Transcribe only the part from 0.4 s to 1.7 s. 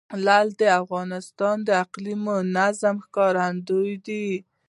د افغانستان د